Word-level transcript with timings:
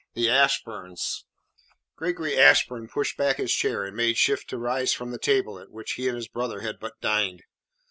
THE 0.15 0.31
ASHBURNS 0.31 1.25
Gregory 1.95 2.35
Ashburn 2.35 2.87
pushed 2.87 3.17
back 3.17 3.37
his 3.37 3.53
chair 3.53 3.85
and 3.85 3.95
made 3.95 4.17
shift 4.17 4.49
to 4.49 4.57
rise 4.57 4.93
from 4.95 5.11
the 5.11 5.19
table 5.19 5.59
at 5.59 5.69
which 5.69 5.91
he 5.93 6.07
and 6.07 6.15
his 6.15 6.27
brother 6.27 6.61
had 6.61 6.79
but 6.79 6.99
dined. 7.01 7.43